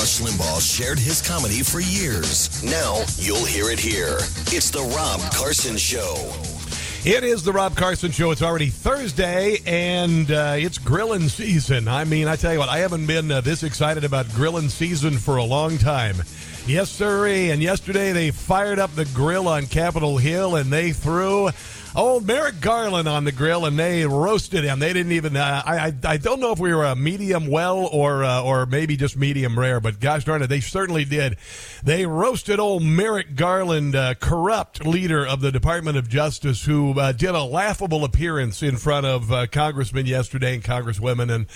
[0.00, 2.64] Rush Limbaugh shared his comedy for years.
[2.64, 4.16] Now you'll hear it here.
[4.46, 6.32] It's the Rob Carson Show.
[7.04, 8.30] It is the Rob Carson Show.
[8.30, 11.86] It's already Thursday, and uh, it's grilling season.
[11.86, 15.18] I mean, I tell you what, I haven't been uh, this excited about grilling season
[15.18, 16.16] for a long time.
[16.66, 17.26] Yes, sir.
[17.26, 21.50] And yesterday they fired up the grill on Capitol Hill, and they threw
[21.94, 24.78] old Merrick Garland on the grill, and they roasted him.
[24.78, 25.36] They didn't even.
[25.36, 28.96] Uh, I, I don't know if we were a medium well or uh, or maybe
[28.96, 31.36] just medium rare, but gosh darn it, they certainly did.
[31.82, 37.12] They roasted old Merrick Garland, uh, corrupt leader of the Department of Justice, who uh,
[37.12, 41.46] did a laughable appearance in front of uh, congressmen yesterday and congresswomen, and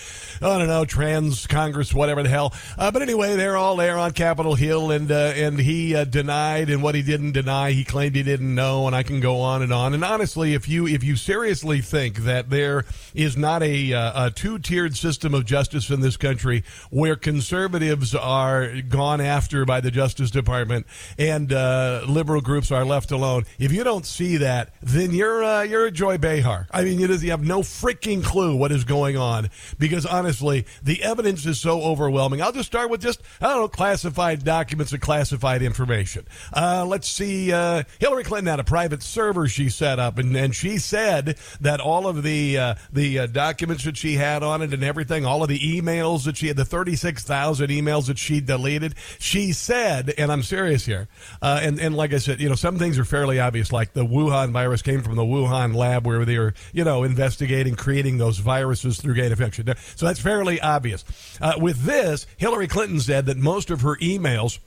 [0.43, 2.53] I don't know trans Congress, whatever the hell.
[2.77, 6.95] Uh, but anyway, they're all there on Capitol Hill, and and he denied, and what
[6.95, 9.95] he didn't deny, he claimed he didn't know, and I can go on and on.
[9.95, 14.29] And honestly honestly, if you if you seriously think that there is not a, uh,
[14.29, 19.83] a two tiered system of justice in this country where conservatives are gone after by
[19.83, 20.87] the Justice Department
[21.19, 25.61] and uh, liberal groups are left alone, if you don't see that, then you're uh,
[25.61, 26.69] you're a Joy Behar.
[26.71, 31.03] I mean, you, you have no freaking clue what is going on because honestly, the
[31.03, 32.41] evidence is so overwhelming.
[32.41, 36.27] I'll just start with just I don't know classified documents and classified information.
[36.51, 40.37] Uh, let's see, uh, Hillary Clinton had a private server she set up up, and,
[40.37, 44.63] and she said that all of the uh, the uh, documents that she had on
[44.63, 48.07] it and everything, all of the emails that she had, the thirty six thousand emails
[48.07, 51.09] that she deleted, she said, and I'm serious here,
[51.43, 54.05] uh, and and like I said, you know, some things are fairly obvious, like the
[54.07, 58.39] Wuhan virus came from the Wuhan lab where they were, you know, investigating creating those
[58.39, 59.67] viruses through gain of function.
[59.97, 61.05] So that's fairly obvious.
[61.41, 64.59] Uh, with this, Hillary Clinton said that most of her emails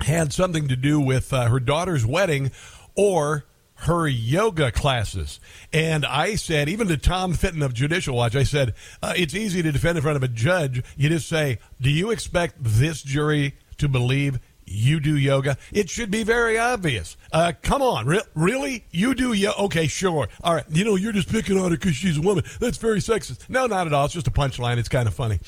[0.00, 2.50] had something to do with uh, her daughter's wedding
[2.94, 3.44] or
[3.80, 5.38] her yoga classes.
[5.72, 9.62] And I said, even to Tom Fitton of Judicial Watch, I said, uh, it's easy
[9.62, 10.82] to defend in front of a judge.
[10.96, 15.56] You just say, do you expect this jury to believe you do yoga?
[15.72, 17.16] It should be very obvious.
[17.30, 18.84] Uh, come on, re- really?
[18.90, 19.58] You do yoga?
[19.64, 20.28] Okay, sure.
[20.42, 20.64] All right.
[20.70, 22.44] You know, you're just picking on her because she's a woman.
[22.58, 23.48] That's very sexist.
[23.48, 24.06] No, not at all.
[24.06, 24.78] It's just a punchline.
[24.78, 25.38] It's kind of funny.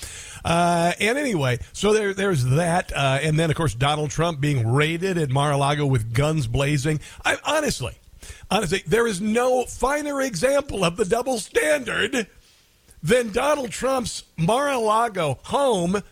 [0.44, 2.92] Uh, and anyway, so there, there's that.
[2.94, 7.00] Uh, and then, of course, Donald Trump being raided at Mar-a-Lago with guns blazing.
[7.24, 7.98] I, honestly,
[8.50, 12.26] honestly, there is no finer example of the double standard
[13.02, 16.02] than Donald Trump's Mar-a-Lago home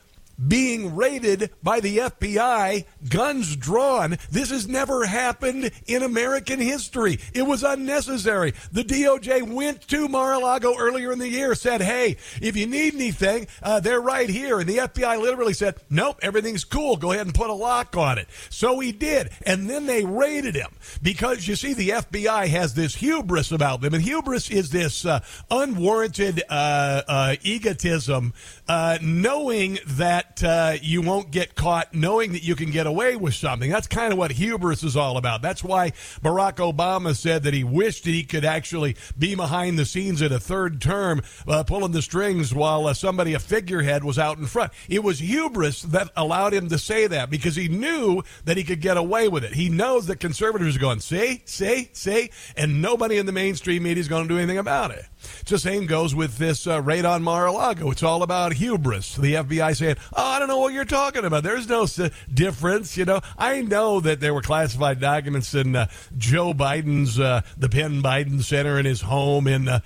[0.47, 4.19] being raided by the FBI, guns drawn.
[4.31, 7.19] This has never happened in American history.
[7.33, 8.55] It was unnecessary.
[8.73, 13.47] The DOJ went to Mar-a-Lago earlier in the year, said, hey, if you need anything,
[13.63, 14.61] uh, they're right here.
[14.61, 16.97] And the FBI literally said, nope, everything's cool.
[16.97, 18.29] Go ahead and put a lock on it.
[18.51, 19.31] So he did.
[19.45, 23.95] And then they raided him because you see, the FBI has this hubris about them.
[23.95, 25.21] And hubris is this uh,
[25.51, 28.33] unwarranted uh, uh egotism,
[28.69, 33.17] uh, knowing that that uh, you won't get caught knowing that you can get away
[33.17, 33.71] with something.
[33.71, 35.43] That's kind of what hubris is all about.
[35.43, 35.91] That's why
[36.23, 40.33] Barack Obama said that he wished that he could actually be behind the scenes at
[40.33, 44.47] a third term, uh, pulling the strings while uh, somebody, a figurehead, was out in
[44.47, 44.73] front.
[44.89, 48.81] It was hubris that allowed him to say that because he knew that he could
[48.81, 49.55] get away with it.
[49.55, 54.01] He knows that conservatives are going, see, see, see, and nobody in the mainstream media
[54.01, 55.07] is going to do anything about it.
[55.47, 57.91] The same goes with this uh, raid on Mar-a-Lago.
[57.91, 59.17] It's all about hubris.
[59.17, 61.43] The FBI saying, "Oh, I don't know what you're talking about.
[61.43, 65.89] There's no s- difference." You know, I know that there were classified documents in uh,
[66.17, 69.81] Joe Biden's uh, the Penn Biden Center in his home in uh,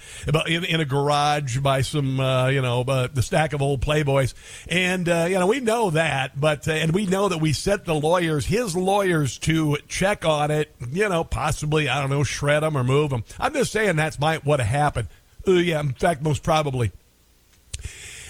[0.47, 4.35] in, in a garage by some uh, you know uh, the stack of old Playboys,
[4.69, 8.47] and you know we know that, but and we know that we sent the lawyers,
[8.47, 10.75] his lawyers, to check on it.
[10.91, 13.25] You know, possibly I don't know, shred them or move them.
[13.39, 15.09] I'm just saying that's might what happened.
[15.47, 16.93] Uh, yeah, in fact, most probably.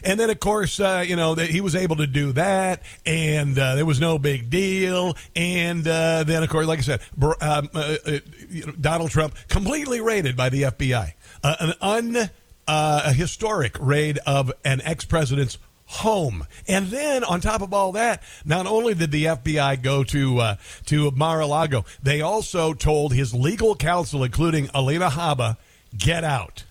[0.03, 3.59] And then, of course, uh, you know, that he was able to do that, and
[3.59, 5.15] uh, there was no big deal.
[5.37, 8.19] And uh, then, of course, like I said, um, uh, uh,
[8.49, 11.13] you know, Donald Trump completely raided by the FBI,
[11.45, 12.31] uh, an un
[12.73, 16.47] a historic raid of an ex president's home.
[16.69, 20.57] And then on top of all that, not only did the FBI go to uh,
[20.87, 25.57] to Mar-a-Lago, they also told his legal counsel, including Alina Habba,
[25.97, 26.65] get out.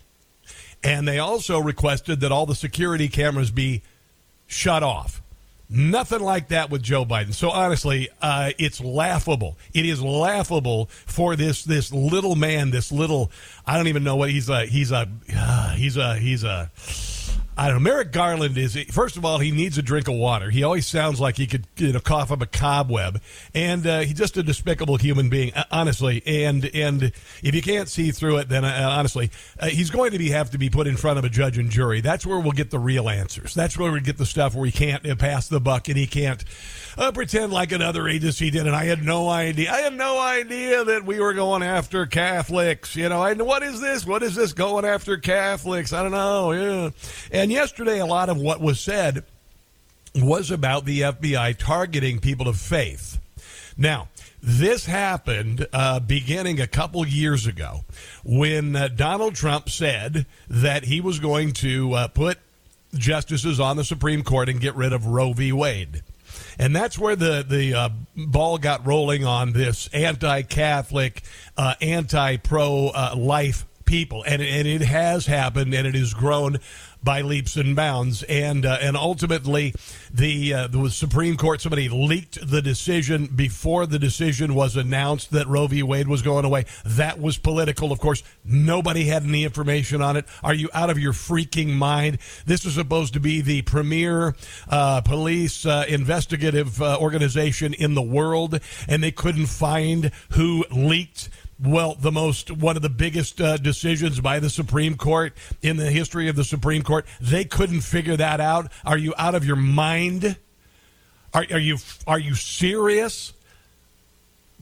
[0.83, 3.81] And they also requested that all the security cameras be
[4.47, 5.21] shut off.
[5.71, 7.31] Nothing like that with Joe Biden.
[7.33, 9.55] So honestly, uh, it's laughable.
[9.71, 13.31] It is laughable for this this little man, this little
[13.67, 16.71] I don't even know what he's a he's a uh, he's a he's a
[17.59, 17.91] I don't know.
[17.91, 20.49] Merrick Garland is first of all he needs a drink of water.
[20.49, 23.21] He always sounds like he could you know cough up a cobweb,
[23.53, 26.23] and uh, he's just a despicable human being, uh, honestly.
[26.25, 27.11] And and
[27.43, 29.29] if you can't see through it, then uh, honestly,
[29.59, 31.69] uh, he's going to be have to be put in front of a judge and
[31.69, 31.99] jury.
[31.99, 33.53] That's where we'll get the real answers.
[33.53, 36.07] That's where we get the stuff where he can't uh, pass the buck and he
[36.07, 36.45] can't
[36.97, 38.67] uh, pretend like another agency did.
[38.67, 39.69] And I had no idea.
[39.69, 42.95] I had no idea that we were going after Catholics.
[42.95, 44.05] You know, I what is this?
[44.05, 45.91] What is this going after Catholics?
[45.91, 46.51] I don't know.
[46.53, 46.89] Yeah.
[47.31, 49.23] And yesterday, a lot of what was said
[50.15, 53.19] was about the FBI targeting people of faith.
[53.77, 54.09] Now,
[54.41, 57.81] this happened uh, beginning a couple years ago
[58.23, 62.39] when uh, Donald Trump said that he was going to uh, put
[62.93, 65.51] justices on the Supreme Court and get rid of Roe v.
[65.51, 66.01] Wade.
[66.57, 71.23] And that's where the, the uh, ball got rolling on this anti Catholic,
[71.57, 74.23] uh, anti pro uh, life people.
[74.23, 76.59] And, and it has happened and it has grown
[77.03, 78.23] by leaps and bounds.
[78.23, 79.73] And uh, and ultimately,
[80.13, 85.47] the uh, the Supreme Court somebody leaked the decision before the decision was announced that
[85.47, 85.83] Roe v.
[85.83, 86.65] Wade was going away.
[86.85, 88.23] That was political, of course.
[88.43, 90.25] Nobody had any information on it.
[90.43, 92.19] Are you out of your freaking mind?
[92.45, 94.35] This was supposed to be the premier
[94.69, 101.29] uh, police uh, investigative uh, organization in the world, and they couldn't find who leaked
[101.63, 105.91] well, the most one of the biggest uh, decisions by the Supreme Court in the
[105.91, 107.05] history of the Supreme Court.
[107.19, 108.71] They couldn't figure that out.
[108.85, 110.37] Are you out of your mind?
[111.33, 111.77] Are, are you
[112.07, 113.33] are you serious?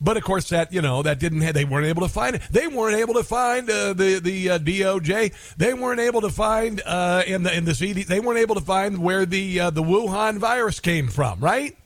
[0.00, 1.40] But of course, that you know that didn't.
[1.40, 2.42] Have, they weren't able to find it.
[2.50, 5.56] They weren't able to find uh, the the uh, DOJ.
[5.56, 8.04] They weren't able to find uh, in the in the CD.
[8.04, 11.40] They weren't able to find where the uh, the Wuhan virus came from.
[11.40, 11.76] Right?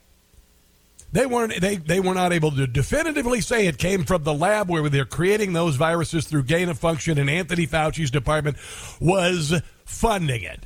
[1.13, 4.67] They weren't they, they were not able to definitively say it came from the lab
[4.67, 8.57] where they're creating those viruses through gain of function and Anthony Fauci's department
[8.99, 10.65] was funding it.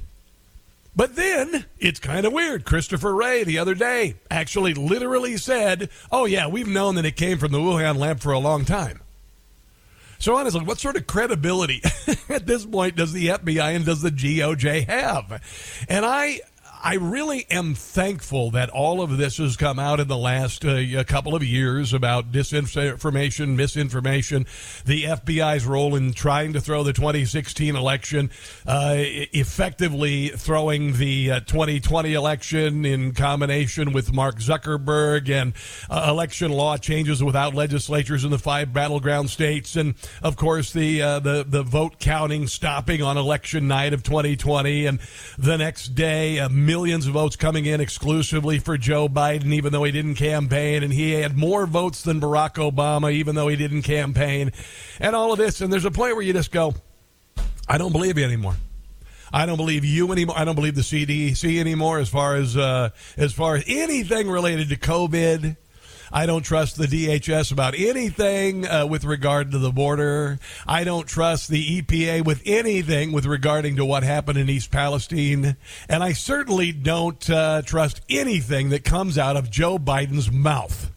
[0.96, 2.64] But then it's kind of weird.
[2.64, 7.38] Christopher Wray the other day actually literally said, "Oh yeah, we've known that it came
[7.38, 9.02] from the Wuhan lab for a long time."
[10.20, 11.82] So honestly, what sort of credibility
[12.30, 15.44] at this point does the FBI and does the DOJ have?
[15.90, 16.40] And I
[16.84, 21.04] I really am thankful that all of this has come out in the last uh,
[21.06, 24.46] couple of years about disinformation, misinformation,
[24.86, 28.30] the FBI's role in trying to throw the 2016 election,
[28.68, 35.54] uh, effectively throwing the uh, 2020 election in combination with Mark Zuckerberg and
[35.90, 41.02] uh, election law changes without legislatures in the five battleground states, and of course the
[41.02, 45.00] uh, the the vote counting stopping on election night of 2020, and
[45.38, 49.92] the next day millions of votes coming in exclusively for Joe Biden, even though he
[49.92, 54.52] didn't campaign, and he had more votes than Barack Obama, even though he didn't campaign,
[55.00, 55.62] and all of this.
[55.62, 56.76] And there's a point where you just go,
[57.68, 58.56] I don't believe you anymore.
[59.32, 60.38] I don't believe you anymore.
[60.38, 64.70] I don't believe the CDC anymore as far as uh, as far as anything related
[64.70, 65.58] to COVID
[66.12, 70.40] I don't trust the DHS about anything uh, with regard to the border.
[70.66, 75.58] I don't trust the EPA with anything with regarding to what happened in East Palestine.
[75.90, 80.92] And I certainly don't uh, trust anything that comes out of Joe Biden's mouth.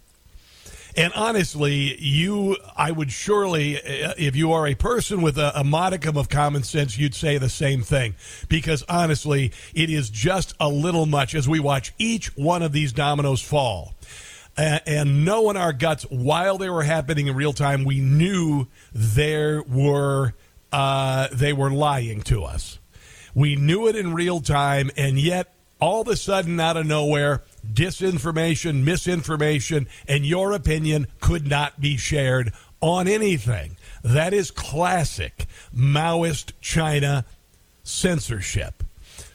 [0.97, 5.63] And honestly, you, I would surely, uh, if you are a person with a, a,
[5.63, 8.17] modicum of common sense, you'd say the same thing.
[8.49, 12.93] Because honestly, it is just a little much as we watch each one of these
[12.93, 13.95] dominoes fall
[14.61, 18.67] and, and know in our guts while they were happening in real time, we knew
[18.93, 20.35] there were
[20.71, 22.79] uh, they were lying to us.
[23.35, 27.43] We knew it in real time, and yet all of a sudden, out of nowhere,
[27.73, 32.53] disinformation, misinformation, and your opinion could not be shared
[32.83, 33.79] on anything.
[34.05, 37.25] That is classic Maoist China
[37.83, 38.85] censorship,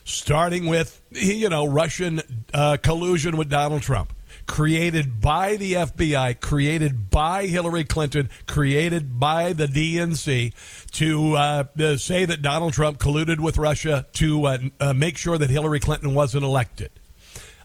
[0.04, 2.22] starting with you know Russian
[2.54, 4.12] uh, collusion with Donald Trump
[4.46, 10.52] created by the FBI, created by Hillary Clinton, created by the DNC
[10.92, 15.50] to uh, say that Donald Trump colluded with Russia to uh, uh, make sure that
[15.50, 16.90] Hillary Clinton wasn't elected.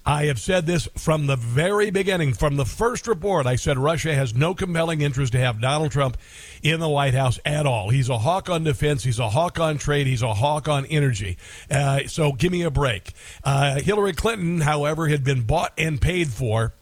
[0.05, 3.45] I have said this from the very beginning, from the first report.
[3.45, 6.17] I said Russia has no compelling interest to have Donald Trump
[6.63, 7.89] in the White House at all.
[7.89, 11.37] He's a hawk on defense, he's a hawk on trade, he's a hawk on energy.
[11.69, 13.13] Uh, so give me a break.
[13.43, 16.73] Uh, Hillary Clinton, however, had been bought and paid for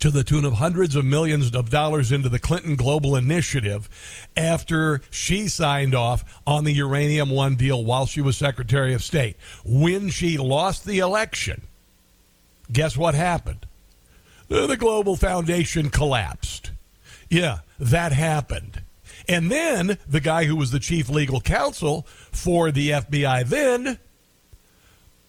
[0.00, 3.88] to the tune of hundreds of millions of dollars into the Clinton Global Initiative
[4.36, 9.36] after she signed off on the Uranium One deal while she was Secretary of State.
[9.64, 11.62] When she lost the election,
[12.72, 13.66] guess what happened?
[14.48, 16.72] The Global Foundation collapsed.
[17.28, 18.82] Yeah, that happened.
[19.28, 23.98] And then the guy who was the chief legal counsel for the FBI then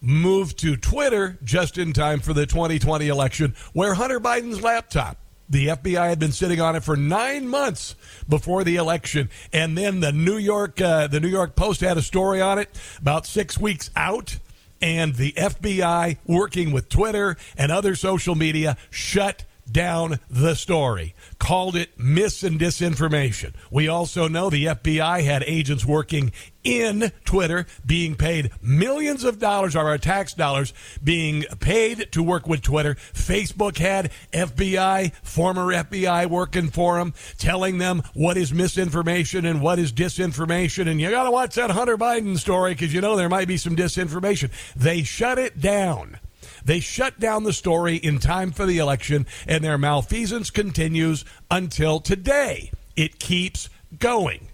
[0.00, 5.18] moved to Twitter just in time for the 2020 election, where Hunter Biden's laptop
[5.52, 7.94] the FBI had been sitting on it for nine months
[8.26, 12.02] before the election, and then the New York uh, the New York Post had a
[12.02, 14.38] story on it about six weeks out,
[14.82, 21.76] and the FBI, working with Twitter and other social media, shut down the story, called
[21.76, 23.52] it mis and disinformation.
[23.70, 26.32] We also know the FBI had agents working
[26.64, 32.62] in Twitter being paid millions of dollars, our tax dollars being paid to work with
[32.62, 32.94] Twitter.
[33.12, 39.78] Facebook had FBI, former FBI working for them, telling them what is misinformation and what
[39.78, 40.88] is disinformation.
[40.88, 43.56] And you got to watch that Hunter Biden story because you know there might be
[43.56, 44.50] some disinformation.
[44.76, 46.18] They shut it down.
[46.64, 52.00] They shut down the story in time for the election, and their malfeasance continues until
[52.00, 52.70] today.
[52.96, 54.48] It keeps going.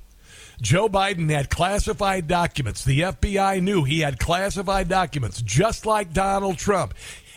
[0.60, 2.84] Joe Biden had classified documents.
[2.84, 6.94] The FBI knew he had classified documents, just like Donald Trump.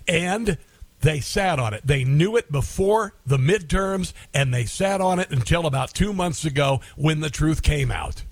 [0.08, 0.58] And
[1.01, 1.82] they sat on it.
[1.86, 6.46] They knew it before the midterms, and they sat on it until about two months
[6.46, 8.24] ago when the truth came out.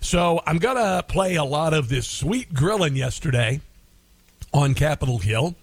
[0.00, 3.60] So I'm going to play a lot of this sweet grilling yesterday
[4.52, 5.54] on Capitol Hill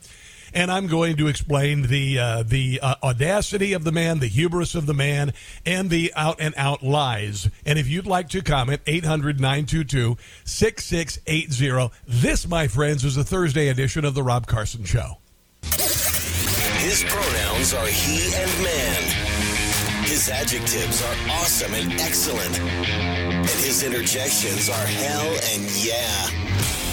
[0.55, 4.73] and I'm going to explain the uh, the uh, audacity of the man, the hubris
[4.73, 5.33] of the man,
[5.65, 7.49] and the out and out lies.
[7.65, 11.93] And if you'd like to comment, 800 922 6680.
[12.07, 15.17] This, my friends, is a Thursday edition of The Rob Carson Show.
[15.61, 20.05] His pronouns are he and man.
[20.05, 22.59] His adjectives are awesome and excellent.
[22.59, 26.29] And his interjections are hell and yeah.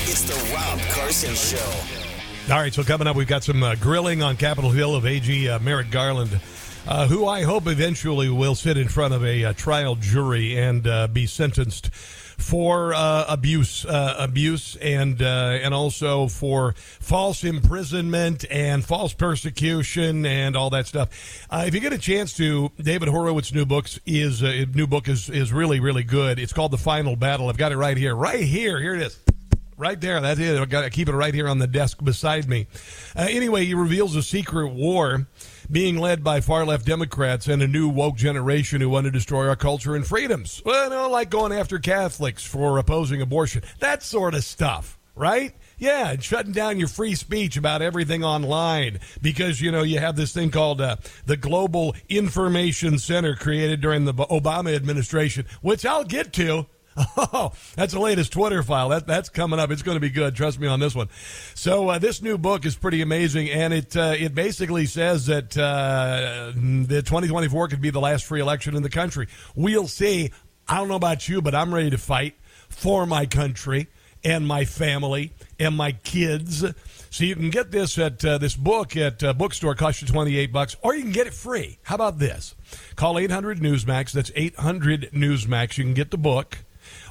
[0.05, 1.92] It's The Rob Carson Show.
[2.51, 5.49] All right, so coming up, we've got some uh, grilling on Capitol Hill of AG
[5.49, 6.41] uh, Merrick Garland,
[6.89, 10.85] uh, who I hope eventually will sit in front of a, uh, trial jury and
[10.85, 19.15] uh, be sentenced for uh, abuse, abuse, and and also for false imprisonment and false
[19.15, 21.47] persecution and all that stuff.
[21.53, 25.53] if you get a chance to, David Horowitz's new books is new book is is
[25.53, 26.41] really really good.
[26.41, 27.49] It's called The Final Battle.
[27.49, 28.81] I've got it right here, right here.
[28.81, 29.32] Here it is.
[29.83, 30.21] Right there.
[30.21, 30.61] That's it.
[30.61, 32.69] I got to keep it right here on the desk beside me.
[33.17, 35.27] Uh, anyway, he reveals a secret war
[35.69, 39.49] being led by far left Democrats and a new woke generation who want to destroy
[39.49, 40.63] our culture and freedoms.
[40.65, 43.65] Well, like going after Catholics for opposing abortion.
[43.81, 45.53] That sort of stuff, right?
[45.79, 50.15] Yeah, and shutting down your free speech about everything online because you know you have
[50.15, 50.95] this thing called uh,
[51.27, 56.67] the Global Information Center created during the Obama administration, which I'll get to.
[57.35, 58.91] Oh, that's the latest Twitter file.
[58.91, 59.71] That that's coming up.
[59.71, 60.37] It's going to be good.
[60.37, 61.09] Trust me on this one.
[61.55, 65.57] So uh, this new book is pretty amazing, and it uh, it basically says that
[65.57, 69.29] uh, the 2024 could be the last free election in the country.
[69.55, 70.31] We'll see.
[70.69, 72.35] I don't know about you, but I'm ready to fight
[72.69, 73.89] for my country
[74.25, 76.65] and my family and my kids.
[77.11, 79.75] So you can get this at uh, this book at uh, bookstore.
[79.75, 81.79] Cost you twenty eight bucks, or you can get it free.
[81.83, 82.55] How about this?
[82.97, 84.13] Call eight hundred Newsmax.
[84.13, 85.79] That's eight hundred Newsmax.
[85.79, 86.59] You can get the book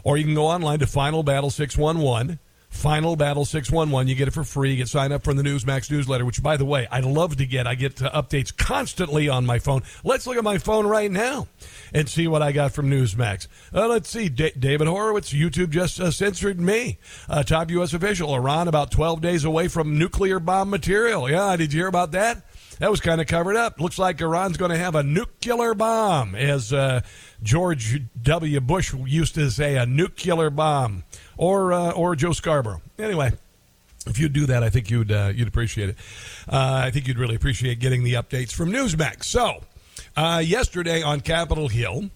[0.03, 2.39] or you can go online to Final Battle 611.
[2.71, 4.07] Final Battle 611.
[4.07, 4.71] You get it for free.
[4.71, 7.45] You get signed up for the Newsmax newsletter, which, by the way, I love to
[7.45, 7.67] get.
[7.67, 9.83] I get uh, updates constantly on my phone.
[10.05, 11.47] Let's look at my phone right now
[11.93, 13.47] and see what I got from Newsmax.
[13.73, 14.29] Uh, let's see.
[14.29, 16.97] D- David Horowitz, YouTube just uh, censored me.
[17.29, 17.93] Uh, top U.S.
[17.93, 18.33] official.
[18.33, 21.29] Iran about 12 days away from nuclear bomb material.
[21.29, 22.41] Yeah, did you hear about that?
[22.79, 23.79] That was kind of covered up.
[23.79, 27.01] Looks like Iran's going to have a nuclear bomb, as uh,
[27.43, 28.59] George W.
[28.59, 31.03] Bush used to say, a nuclear bomb,
[31.37, 32.81] or uh, or Joe Scarborough.
[32.97, 33.31] Anyway.
[34.07, 35.95] If you'd do that, I think you'd uh, you'd appreciate it.
[36.49, 39.25] Uh, I think you'd really appreciate getting the updates from Newsmax.
[39.25, 39.61] So,
[40.17, 42.09] uh, yesterday on Capitol Hill,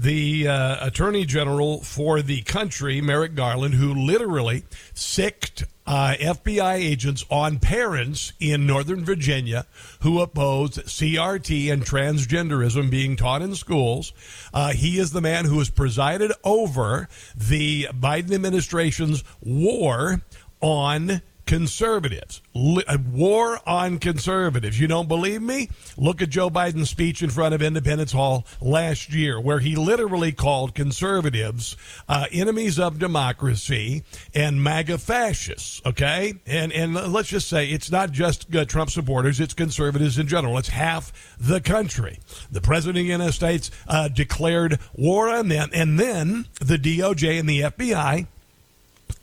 [0.00, 4.64] the uh, Attorney General for the country, Merrick Garland, who literally
[4.94, 9.66] sicked uh, FBI agents on parents in Northern Virginia
[10.00, 14.14] who opposed CRT and transgenderism being taught in schools.
[14.54, 20.22] Uh, he is the man who has presided over the Biden administration's war
[20.62, 22.42] on conservatives.
[22.54, 24.78] War on conservatives.
[24.78, 25.68] You don't believe me?
[25.96, 30.30] Look at Joe Biden's speech in front of Independence Hall last year, where he literally
[30.30, 31.76] called conservatives
[32.08, 35.82] uh, enemies of democracy and MAGA fascists.
[35.84, 40.28] Okay, and and let's just say it's not just uh, Trump supporters; it's conservatives in
[40.28, 40.56] general.
[40.56, 42.20] It's half the country.
[42.52, 47.40] The president of the United States uh, declared war on them, and then the DOJ
[47.40, 48.28] and the FBI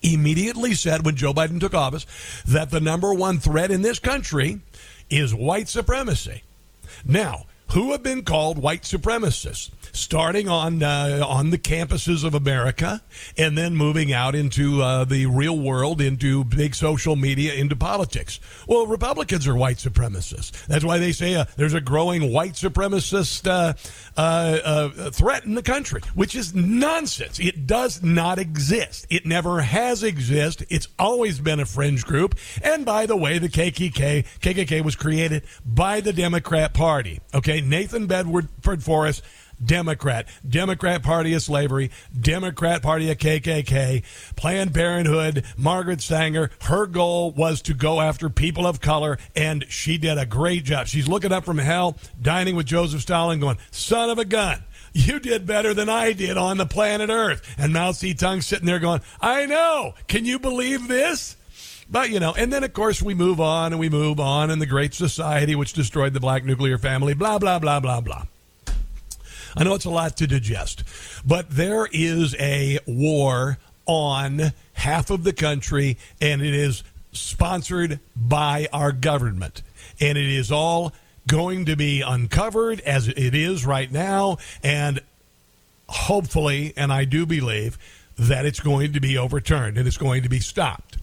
[0.02, 2.06] immediately said when Joe Biden took office
[2.46, 4.62] that the number one threat in this country
[5.10, 6.44] is white supremacy.
[7.06, 13.02] Now, who have been called white supremacists starting on uh, on the campuses of America,
[13.38, 18.40] and then moving out into uh, the real world, into big social media, into politics.
[18.68, 20.66] Well, Republicans are white supremacists.
[20.68, 23.74] That's why they say uh, there's a growing white supremacist uh,
[24.16, 27.40] uh, uh, threat in the country, which is nonsense.
[27.40, 29.08] It does not exist.
[29.10, 30.68] It never has existed.
[30.70, 32.36] It's always been a fringe group.
[32.62, 37.20] And by the way, the KKK KKK was created by the Democrat Party.
[37.34, 39.24] Okay, Nathan Bedford Forrest
[39.64, 44.04] Democrat, Democrat Party of Slavery, Democrat Party of KKK,
[44.36, 46.52] Planned Parenthood, Margaret Sanger.
[46.64, 50.88] Her goal was to go after people of color, and she did a great job.
[50.88, 54.64] She's looking up from hell, dining with Joseph Stalin, going, son of a gun.
[54.94, 57.56] You did better than I did on the planet Earth.
[57.58, 59.94] And Mao Zedong sitting there going, I know.
[60.08, 61.37] Can you believe this?
[61.90, 64.62] But, you know, and then, of course, we move on and we move on, and
[64.62, 68.26] the Great Society, which destroyed the black nuclear family, blah, blah, blah, blah, blah.
[69.56, 70.84] I know it's a lot to digest,
[71.26, 78.68] but there is a war on half of the country, and it is sponsored by
[78.72, 79.62] our government.
[80.00, 80.94] And it is all
[81.26, 84.38] going to be uncovered as it is right now.
[84.64, 85.02] And
[85.90, 87.78] hopefully, and I do believe,
[88.18, 90.98] that it's going to be overturned and it's going to be stopped.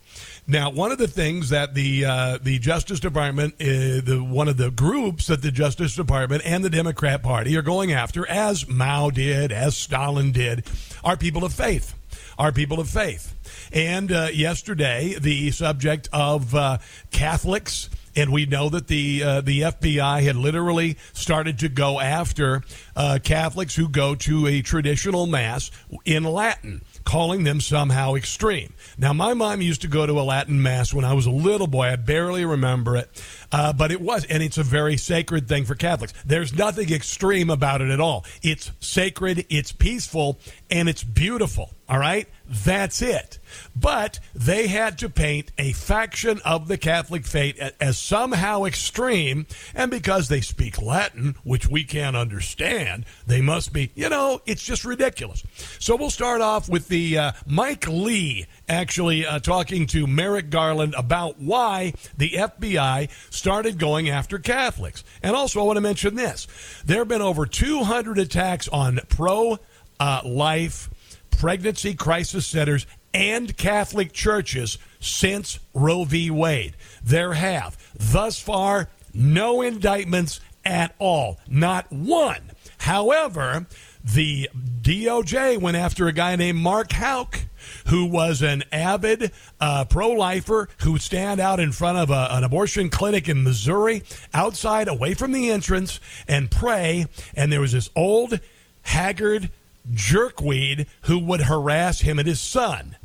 [0.47, 4.59] Now, one of the things that the uh, the Justice Department, uh, the one of
[4.59, 9.09] the groups that the Justice Department and the Democrat Party are going after, as Mao
[9.09, 10.65] did, as Stalin did,
[11.03, 11.95] are people of faith.
[12.37, 13.33] Are people of faith.
[13.73, 16.79] And uh, yesterday, the subject of uh,
[17.11, 22.63] Catholics and we know that the uh, the FBI had literally started to go after
[22.97, 25.71] uh, Catholics who go to a traditional mass
[26.05, 28.73] in Latin calling them somehow extreme.
[28.97, 31.67] Now, my mom used to go to a Latin Mass when I was a little
[31.67, 31.89] boy.
[31.89, 35.75] I barely remember it, uh, but it was, and it's a very sacred thing for
[35.75, 36.15] Catholics.
[36.25, 38.25] There's nothing extreme about it at all.
[38.43, 40.39] It's sacred, it's peaceful,
[40.71, 41.71] and it's beautiful.
[41.89, 42.27] All right?
[42.47, 43.39] That's it.
[43.75, 49.91] But they had to paint a faction of the Catholic faith as somehow extreme, and
[49.91, 54.85] because they speak Latin, which we can't understand, they must be, you know, it's just
[54.85, 55.43] ridiculous.
[55.79, 60.95] So we'll start off with the uh, Mike Lee actually uh, talking to Merrick Garland
[60.97, 65.03] about why the FBI started going after Catholics.
[65.23, 66.47] And also, I want to mention this
[66.85, 69.59] there have been over 200 attacks on pro
[70.01, 70.91] uh, life
[71.39, 76.31] pregnancy crisis centers and Catholic churches since Roe v.
[76.31, 76.77] Wade.
[77.03, 77.77] There have.
[77.95, 81.39] Thus far, no indictments at all.
[81.49, 82.51] Not one.
[82.79, 83.67] However,
[84.05, 84.51] the
[84.83, 87.41] DOJ went after a guy named Mark Houck,
[87.87, 92.29] who was an avid uh, pro lifer who would stand out in front of a,
[92.33, 94.03] an abortion clinic in Missouri,
[94.35, 97.07] outside, away from the entrance, and pray.
[97.35, 98.41] And there was this old,
[98.83, 99.51] haggard,
[99.93, 102.97] jerkweed who would harass him and his son.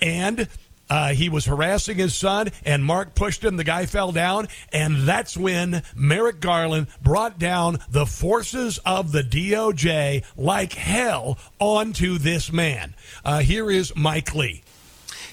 [0.00, 0.48] And
[0.90, 3.56] uh, he was harassing his son, and Mark pushed him.
[3.56, 9.22] The guy fell down, and that's when Merrick Garland brought down the forces of the
[9.22, 12.94] DOJ like hell onto this man.
[13.24, 14.62] Uh, here is Mike Lee.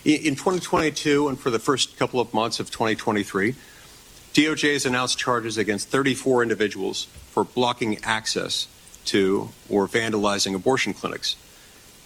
[0.05, 3.55] In 2022, and for the first couple of months of 2023,
[4.33, 8.67] DOJ has announced charges against 34 individuals for blocking access
[9.07, 11.35] to or vandalizing abortion clinics.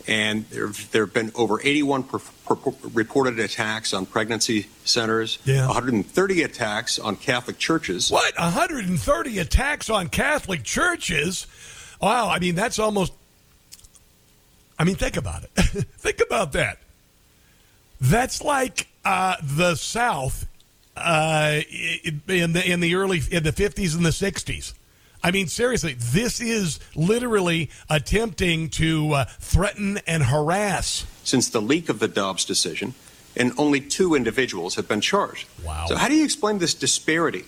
[0.07, 5.67] And there, there have been over 81 per, per, reported attacks on pregnancy centers, yeah.
[5.67, 8.09] 130 attacks on Catholic churches.
[8.09, 8.35] What?
[8.37, 11.45] 130 attacks on Catholic churches?
[12.01, 13.13] Wow, I mean, that's almost.
[14.79, 15.49] I mean, think about it.
[15.55, 16.79] think about that.
[17.99, 20.47] That's like uh, the South
[20.97, 21.59] uh,
[22.27, 24.73] in the in the early in the 50s and the 60s.
[25.23, 31.05] I mean, seriously, this is literally attempting to uh, threaten and harass.
[31.23, 32.95] Since the leak of the Dobbs decision,
[33.35, 35.47] and only two individuals have been charged.
[35.63, 35.85] Wow.
[35.87, 37.45] So, how do you explain this disparity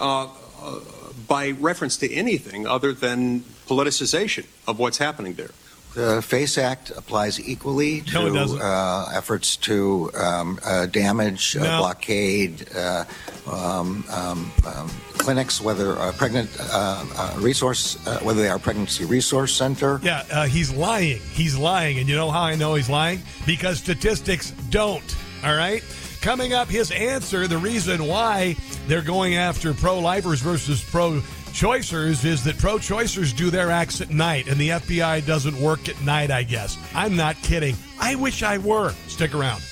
[0.00, 0.28] uh,
[0.60, 0.80] uh,
[1.28, 5.50] by reference to anything other than politicization of what's happening there?
[5.94, 11.78] The FACE Act applies equally to no, uh, efforts to um, uh, damage, uh, no.
[11.78, 13.04] blockade uh,
[13.46, 14.90] um, um, um,
[15.24, 19.98] clinics, whether a pregnant uh, uh, resource, whether they are pregnancy resource center.
[20.02, 21.20] Yeah, he's lying.
[21.32, 25.16] He's lying, and you know how I know he's lying because statistics don't.
[25.44, 25.82] All right.
[26.20, 28.56] Coming up, his answer, the reason why
[28.86, 31.20] they're going after pro lifers versus pro
[31.52, 35.88] choicers is that pro choicers do their acts at night and the FBI doesn't work
[35.88, 36.78] at night, I guess.
[36.94, 37.76] I'm not kidding.
[38.00, 38.92] I wish I were.
[39.06, 39.62] Stick around.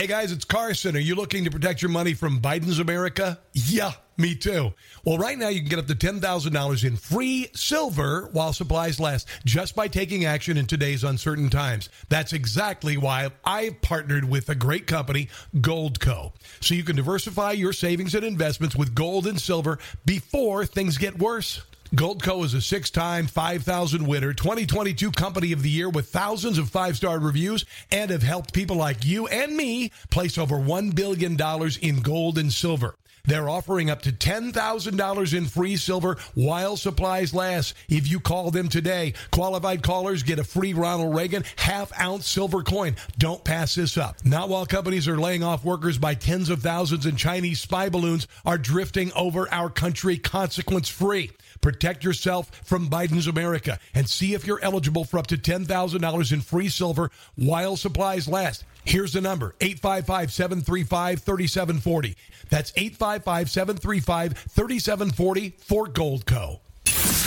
[0.00, 0.96] Hey guys, it's Carson.
[0.96, 3.38] Are you looking to protect your money from Biden's America?
[3.52, 4.72] Yeah, me too.
[5.04, 9.28] Well, right now you can get up to $10,000 in free silver while supplies last
[9.44, 11.90] just by taking action in today's uncertain times.
[12.08, 16.32] That's exactly why I've partnered with a great company, Goldco.
[16.60, 21.18] So you can diversify your savings and investments with gold and silver before things get
[21.18, 21.60] worse.
[21.94, 26.70] Goldco is a six time, 5,000 winner, 2022 Company of the Year with thousands of
[26.70, 31.36] five star reviews and have helped people like you and me place over $1 billion
[31.82, 32.94] in gold and silver.
[33.24, 37.74] They're offering up to $10,000 in free silver while supplies last.
[37.88, 42.62] If you call them today, qualified callers get a free Ronald Reagan half ounce silver
[42.62, 42.96] coin.
[43.18, 44.24] Don't pass this up.
[44.24, 48.26] Not while companies are laying off workers by tens of thousands and Chinese spy balloons
[48.44, 51.30] are drifting over our country consequence free.
[51.60, 56.40] Protect yourself from Biden's America and see if you're eligible for up to $10,000 in
[56.40, 58.64] free silver while supplies last.
[58.84, 62.16] Here's the number 855 735 3740.
[62.48, 66.60] That's 855 735 3740 for Goldco.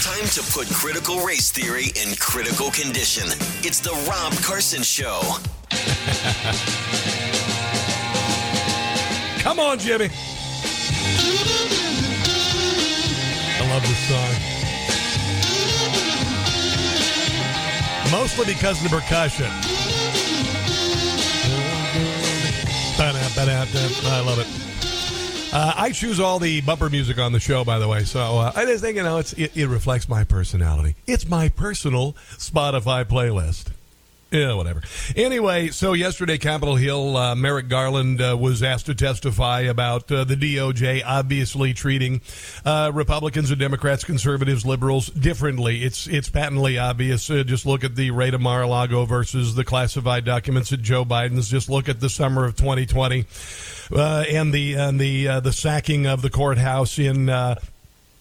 [0.04, 3.28] Time to put critical race theory in critical condition.
[3.66, 5.22] It's the Rob Carson Show.
[9.42, 10.10] Come on, Jimmy.
[13.56, 14.34] I love this song.
[18.12, 19.50] Mostly because of the percussion.
[23.50, 25.54] I love it.
[25.54, 28.04] Uh, I choose all the bumper music on the show, by the way.
[28.06, 30.96] So uh, I just think you know it, it reflects my personality.
[31.06, 33.68] It's my personal Spotify playlist.
[34.34, 34.82] Yeah, whatever.
[35.16, 40.24] Anyway, so yesterday, Capitol Hill, uh, Merrick Garland uh, was asked to testify about uh,
[40.24, 42.20] the DOJ obviously treating
[42.66, 45.84] uh, Republicans and Democrats, conservatives, liberals differently.
[45.84, 47.30] It's it's patently obvious.
[47.30, 51.48] Uh, just look at the raid of Mar-a-Lago versus the classified documents at Joe Biden's.
[51.48, 53.28] Just look at the summer of 2020
[53.92, 57.30] uh, and the and the the sacking of the courthouse in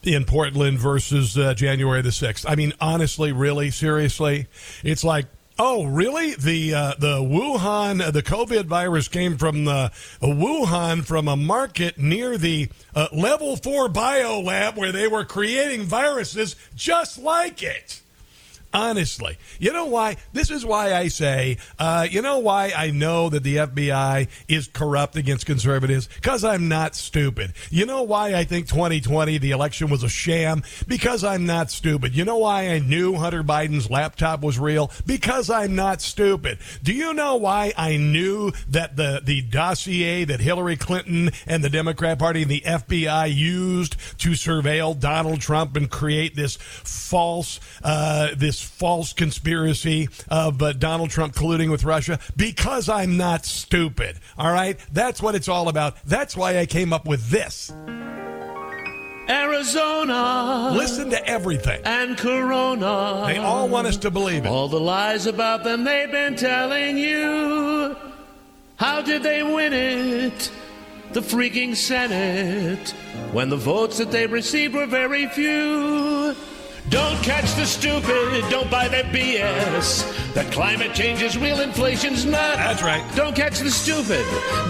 [0.03, 2.45] in Portland versus January the 6th.
[2.47, 4.47] I mean, honestly, really, seriously,
[4.85, 5.25] it's like
[5.59, 6.35] Oh, really?
[6.35, 11.99] The uh, the Wuhan the COVID virus came from the uh, Wuhan from a market
[11.99, 18.02] near the uh, level four bio lab where they were creating viruses just like it.
[18.75, 20.17] Honestly, you know why?
[20.33, 24.69] This is why I say, uh, you know why I know that the FBI is
[24.69, 26.09] corrupt against conservatives?
[26.15, 27.53] Because I'm not stupid.
[27.69, 30.63] You know why I think 2020, the election was a sham?
[30.87, 32.17] Because I'm not stupid.
[32.17, 34.91] You know why I knew Hunter Biden's laptop was real?
[35.05, 36.59] Because I'm not stupid.
[36.83, 41.71] Do you know why I knew that the, the dossier that Hillary Clinton and the
[41.71, 48.29] Democrat Party and the FBI used to surveil Donald Trump and create this false, uh,
[48.35, 54.19] this false conspiracy of uh, Donald Trump colluding with Russia because I'm not stupid.
[54.39, 54.79] All right?
[54.93, 56.03] That's what it's all about.
[56.05, 57.73] That's why I came up with this.
[59.29, 60.73] Arizona.
[60.75, 61.81] Listen to everything.
[61.85, 63.25] And Corona.
[63.27, 64.49] They all want us to believe it.
[64.49, 67.97] All the lies about them they've been telling you.
[68.77, 70.51] How did they win it?
[71.13, 72.91] The freaking Senate.
[73.33, 76.22] When the votes that they received were very few.
[76.93, 80.35] Don't catch the stupid, don't buy their BS.
[80.35, 82.57] That climate change is real, inflation's not.
[82.57, 83.03] That's right.
[83.17, 84.27] Don't catch the stupid,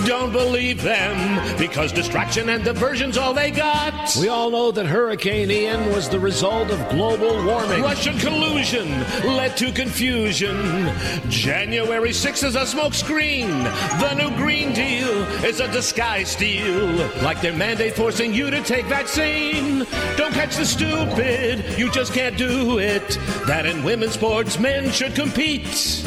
[0.06, 4.14] don't believe them, because distraction and diversion's all they got.
[4.20, 7.82] We all know that Hurricane Ian was the result of global warming.
[7.82, 8.88] Russian collusion
[9.24, 10.92] led to confusion.
[11.28, 13.64] January 6th is a smokescreen.
[13.98, 15.10] The new Green Deal
[15.44, 16.86] is a disguise deal,
[17.20, 19.86] Like their mandate forcing you to take vaccine.
[20.16, 23.18] Don't catch the stupid, you just can't do it.
[23.46, 26.04] That in women's sports, men should compete.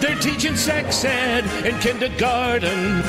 [0.00, 3.02] They're teaching sex ed in kindergarten.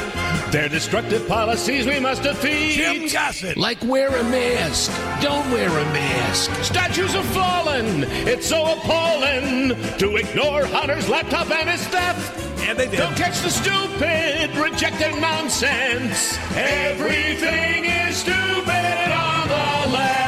[0.51, 2.75] Their destructive policies we must defeat.
[2.75, 3.57] Jim Gossett.
[3.57, 4.91] Like wear a mask.
[5.21, 6.51] Don't wear a mask.
[6.63, 8.05] Statues have fallen.
[8.25, 12.45] It's so appalling to ignore Hunter's laptop and his theft.
[12.61, 12.97] And they did.
[12.97, 14.55] Don't catch the stupid.
[14.55, 16.37] Reject their nonsense.
[16.55, 20.26] Everything is stupid on the left.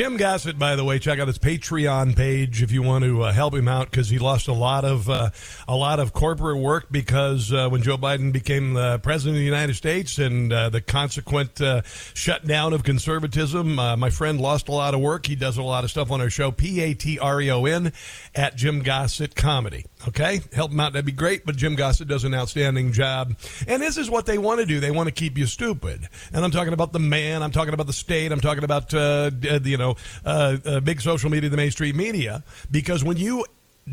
[0.00, 3.32] Jim Gossett, by the way, check out his Patreon page if you want to uh,
[3.32, 5.28] help him out because he lost a lot of uh,
[5.68, 9.44] a lot of corporate work because uh, when Joe Biden became the president of the
[9.44, 11.82] United States and uh, the consequent uh,
[12.14, 15.26] shutdown of conservatism, uh, my friend lost a lot of work.
[15.26, 17.66] He does a lot of stuff on our show, P A T R E O
[17.66, 17.92] N,
[18.34, 19.84] at Jim Gossett Comedy.
[20.08, 20.94] Okay, help him out.
[20.94, 21.44] That'd be great.
[21.44, 23.36] But Jim Gossett does an outstanding job,
[23.68, 24.80] and this is what they want to do.
[24.80, 26.08] They want to keep you stupid.
[26.32, 27.42] And I'm talking about the man.
[27.42, 28.32] I'm talking about the state.
[28.32, 29.89] I'm talking about you know
[30.24, 33.44] uh, uh, big social media, the mainstream media, because when you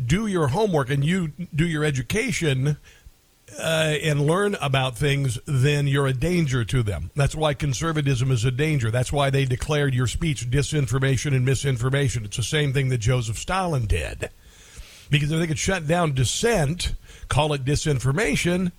[0.06, 2.76] do your homework and you do your education,
[3.58, 7.10] uh, and learn about things, then you're a danger to them.
[7.16, 8.90] That's why conservatism is a danger.
[8.90, 12.24] That's why they declared your speech disinformation and misinformation.
[12.24, 14.30] It's the same thing that Joseph Stalin did.
[15.10, 16.94] Because if they could shut down dissent,
[17.28, 18.72] call it disinformation,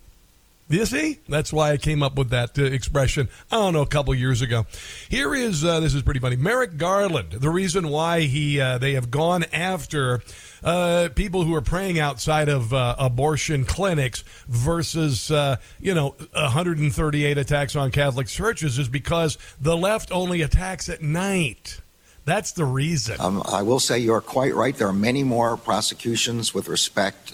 [0.78, 1.20] you see?
[1.28, 4.42] That's why I came up with that uh, expression, I don't know, a couple years
[4.42, 4.68] ago.
[5.10, 6.36] Here is, uh, this is pretty funny.
[6.36, 10.22] Merrick Garland, the reason why he uh, they have gone after
[10.64, 17.38] uh, people who are praying outside of uh, abortion clinics versus, uh, you know, 138
[17.38, 21.82] attacks on Catholic churches is because the left only attacks at night.
[22.26, 23.16] That's the reason.
[23.20, 24.76] Um, I will say you're quite right.
[24.76, 27.34] There are many more prosecutions with respect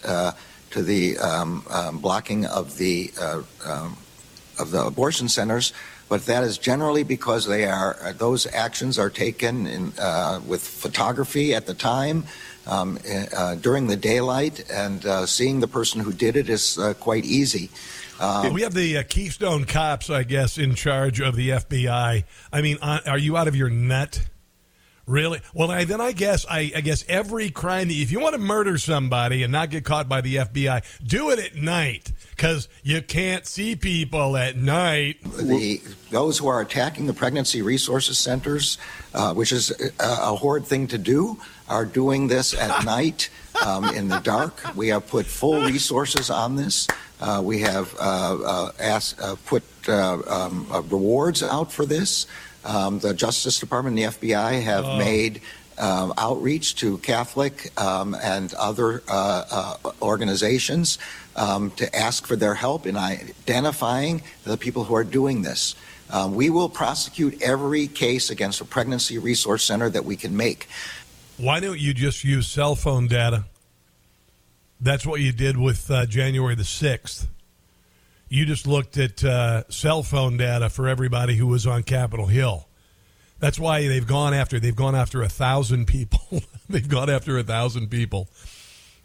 [0.76, 3.96] to the um, um, blocking of the uh, um,
[4.60, 5.72] of the abortion centers,
[6.10, 10.62] but that is generally because they are uh, those actions are taken in, uh, with
[10.62, 12.26] photography at the time.
[12.68, 16.96] Um, uh, during the daylight, and uh, seeing the person who did it is uh,
[16.96, 17.70] quite easy.
[18.20, 22.24] Um, we have the Keystone cops, I guess, in charge of the FBI.
[22.52, 24.20] I mean, are you out of your nut?
[25.08, 25.42] Really?
[25.54, 27.92] Well, I, then I guess I, I, guess every crime.
[27.92, 31.38] If you want to murder somebody and not get caught by the FBI, do it
[31.38, 35.18] at night because you can't see people at night.
[35.24, 38.80] The those who are attacking the pregnancy resources centers,
[39.14, 41.40] uh, which is a, a, horrid thing to do,
[41.70, 43.30] are doing this at night
[43.64, 44.76] um, in the dark.
[44.76, 46.88] We have put full resources on this.
[47.22, 52.26] Uh, we have uh, uh asked, uh, put uh, um, rewards out for this.
[52.66, 54.98] Um, the Justice Department and the FBI have oh.
[54.98, 55.42] made
[55.78, 60.98] um, outreach to Catholic um, and other uh, uh, organizations
[61.36, 65.76] um, to ask for their help in identifying the people who are doing this.
[66.10, 70.68] Um, we will prosecute every case against a pregnancy resource center that we can make.
[71.38, 73.46] Why don't you just use cell phone data?
[74.80, 77.28] That's what you did with uh, January the 6th
[78.36, 82.68] you just looked at uh, cell phone data for everybody who was on Capitol Hill.
[83.40, 86.42] That's why they've gone after they've gone after a thousand people.
[86.70, 88.28] they've gone after a thousand people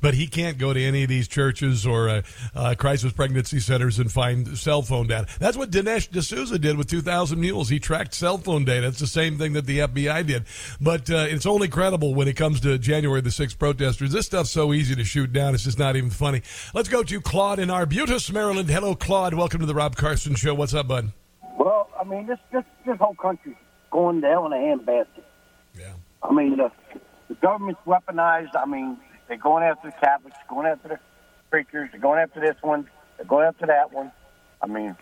[0.01, 2.23] but he can't go to any of these churches or uh,
[2.55, 5.27] uh, crisis pregnancy centers and find cell phone data.
[5.39, 7.69] That's what Dinesh D'Souza did with 2,000 Mules.
[7.69, 8.87] He tracked cell phone data.
[8.87, 10.45] It's the same thing that the FBI did.
[10.81, 14.13] But uh, it's only credible when it comes to January the 6th protesters.
[14.13, 15.55] This stuff's so easy to shoot down.
[15.55, 16.43] It's just not even funny.
[16.75, 18.69] Let's go to Claude in Arbutus, Maryland.
[18.69, 19.35] Hello, Claude.
[19.35, 20.55] Welcome to the Rob Carson Show.
[20.55, 21.13] What's up, bud?
[21.59, 23.57] Well, I mean, this this this whole country's
[23.91, 25.25] going down in a handbasket.
[25.79, 25.93] Yeah.
[26.23, 26.71] I mean, the,
[27.29, 28.51] the government's weaponized.
[28.55, 28.99] I mean,
[29.31, 30.99] they're going after the Catholics, going after the
[31.51, 34.11] preachers, they're going after this one, they're going after that one.
[34.61, 34.97] I mean,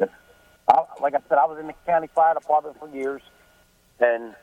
[0.00, 3.20] I, like I said, I was in the county fire department for years,
[3.98, 4.34] and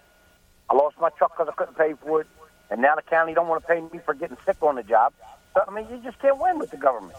[0.70, 2.28] I lost my truck because I couldn't pay for it,
[2.70, 5.14] and now the county don't want to pay me for getting sick on the job.
[5.54, 7.16] So I mean, you just can't win with the government.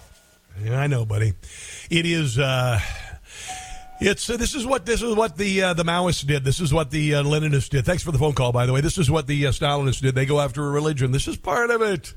[0.63, 1.33] Yeah, I know, buddy.
[1.91, 2.39] It is.
[2.39, 2.79] Uh,
[4.03, 6.45] it's uh, this is what this is what the uh, the Maoists did.
[6.45, 7.85] This is what the uh, Leninists did.
[7.85, 8.81] Thanks for the phone call, by the way.
[8.81, 10.15] This is what the uh, Stalinists did.
[10.15, 11.13] They go after a religion.
[11.13, 12.15] This is part of it.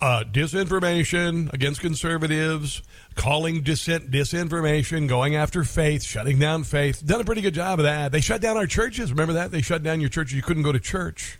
[0.00, 2.82] Uh, disinformation against conservatives,
[3.16, 7.04] calling dissent disinformation, going after faith, shutting down faith.
[7.04, 8.10] Done a pretty good job of that.
[8.10, 9.10] They shut down our churches.
[9.10, 9.50] Remember that?
[9.50, 10.34] They shut down your churches.
[10.34, 11.38] You couldn't go to church.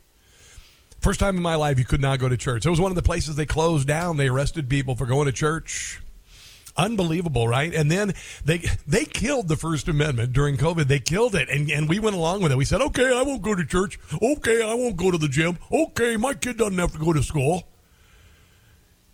[1.00, 2.66] First time in my life you could not go to church.
[2.66, 4.18] It was one of the places they closed down.
[4.18, 5.98] They arrested people for going to church.
[6.76, 7.74] Unbelievable, right?
[7.74, 10.86] And then they they killed the First Amendment during COVID.
[10.86, 12.58] They killed it, and, and we went along with it.
[12.58, 13.98] We said, okay, I won't go to church.
[14.22, 15.58] Okay, I won't go to the gym.
[15.70, 17.64] Okay, my kid doesn't have to go to school.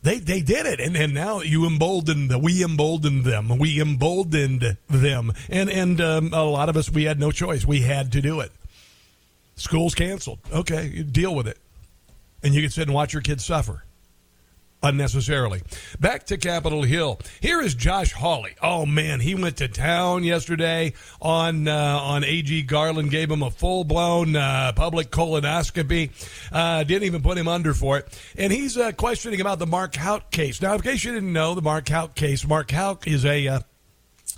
[0.02, 2.32] They they did it, and, and now you emboldened.
[2.42, 3.58] We emboldened them.
[3.58, 7.64] We emboldened them, and and um, a lot of us we had no choice.
[7.64, 8.52] We had to do it.
[9.56, 10.38] School's canceled.
[10.52, 11.58] Okay, deal with it,
[12.42, 13.85] and you can sit and watch your kids suffer
[14.82, 15.62] unnecessarily.
[15.98, 17.20] Back to Capitol Hill.
[17.40, 18.54] Here is Josh Hawley.
[18.62, 23.10] Oh man, he went to town yesterday on uh, on AG Garland.
[23.10, 26.10] Gave him a full blown uh, public colonoscopy.
[26.52, 28.20] Uh, didn't even put him under for it.
[28.36, 30.60] And he's uh, questioning about the Mark Houck case.
[30.60, 32.46] Now, in case you didn't know, the Mark Houck case.
[32.46, 33.60] Mark Houck is a uh,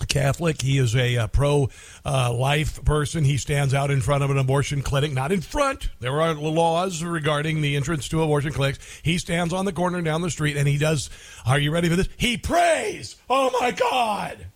[0.07, 0.61] Catholic.
[0.61, 1.69] He is a, uh, pro
[2.05, 3.23] uh, life person.
[3.23, 5.89] He stands out in front of an abortion clinic, not in front.
[5.99, 8.79] There are laws regarding the entrance to abortion clinics.
[9.03, 11.09] He stands on the corner down the street and he does,
[11.45, 12.09] are you ready for this?
[12.17, 13.15] He prays.
[13.29, 14.47] Oh my God.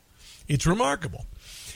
[0.47, 1.25] It's remarkable.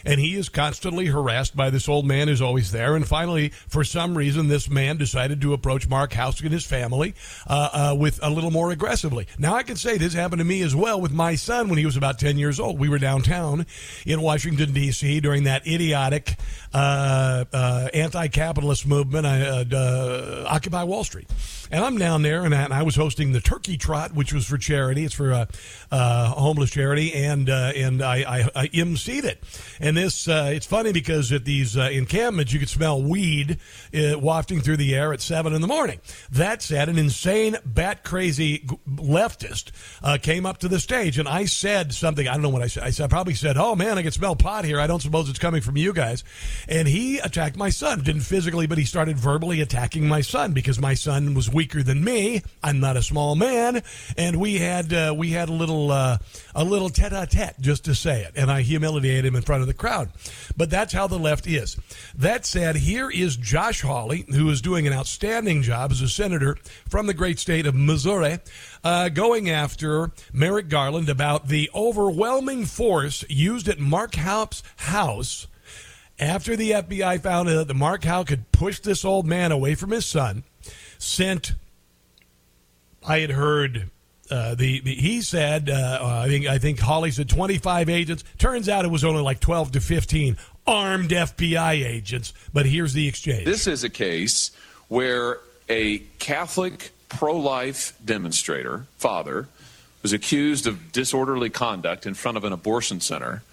[0.06, 2.96] And he is constantly harassed by this old man who's always there.
[2.96, 7.16] And finally, for some reason, this man decided to approach Mark Houck and his family
[7.48, 9.28] uh, uh, with a little more aggressively.
[9.38, 11.86] Now, I can say this happened to me as well with my son when he
[11.86, 12.80] was about 10 years old.
[12.80, 13.66] We were downtown
[14.06, 15.20] in Washington, D.C.
[15.22, 16.36] during that idiotic
[16.74, 21.30] uh, uh anti capitalist movement, uh, uh, Occupy Wall Street.
[21.72, 24.46] And I'm down there, and I, and I, was hosting the Turkey Trot, which was
[24.46, 25.04] for charity.
[25.04, 25.48] It's for a,
[25.92, 29.44] homeless charity, and and I, I, I emceed it.
[29.96, 33.60] This, it's funny because at these encampments, you could smell weed
[33.94, 36.00] wafting through the air at seven in the morning.
[36.32, 39.72] That said, an insane, bat crazy leftist
[40.22, 42.28] came up to the stage, and I said something.
[42.28, 42.84] I don't know what I said.
[42.84, 44.80] I, said, I probably said, "Oh man, I can smell pot here.
[44.80, 46.24] I don't suppose it's coming from you guys."
[46.68, 48.02] And he attacked my son.
[48.02, 52.04] Didn't physically, but he started verbally attacking my son because my son was weaker than
[52.04, 52.42] me.
[52.64, 53.84] I'm not a small man,
[54.18, 56.18] and we had uh, we had a little uh,
[56.56, 59.74] a little tete-a-tete just to say it, and I humiliated him in front of the
[59.78, 60.10] crowd.
[60.56, 61.78] But that's how the left is.
[62.16, 66.58] That said, here is Josh Hawley, who is doing an outstanding job as a senator
[66.90, 68.40] from the great state of Missouri,
[68.84, 75.48] uh, going after Merrick Garland about the overwhelming force used at Mark Houck's house
[76.20, 79.92] after the FBI found out that Mark Houck had pushed this old man away from
[79.92, 80.44] his son,
[80.98, 81.54] sent,
[83.08, 83.90] I had heard.
[84.30, 88.24] Uh, the, the, he said uh, I think I think Hawley said 25 agents.
[88.38, 92.34] Turns out it was only like 12 to 15 armed FBI agents.
[92.54, 93.46] But here's the exchange.
[93.46, 94.52] This is a case
[94.90, 99.48] where a Catholic pro-life demonstrator, father,
[100.04, 103.44] was accused of disorderly conduct in front of an abortion center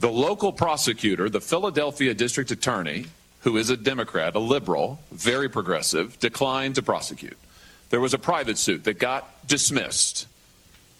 [0.00, 3.06] the local prosecutor, the Philadelphia district attorney,
[3.40, 7.38] who is a Democrat, a liberal, very progressive, declined to prosecute.
[7.90, 10.26] There was a private suit that got dismissed.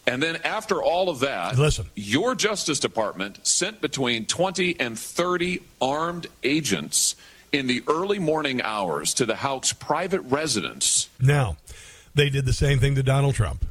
[0.06, 1.86] And then after all of that, Listen.
[1.94, 7.16] your Justice Department sent between 20 and 30 armed agents
[7.52, 11.08] in the early morning hours to the Houck's private residence.
[11.20, 11.56] Now,
[12.14, 13.64] they did the same thing to Donald Trump.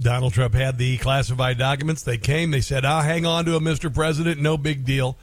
[0.00, 2.02] Donald Trump had the classified documents.
[2.02, 3.92] They came, they said, I'll hang on to them, Mr.
[3.92, 5.16] President, no big deal.